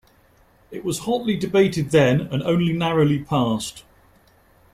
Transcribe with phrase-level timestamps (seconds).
[0.71, 3.83] It was hotly debated then, and only narrowly passed.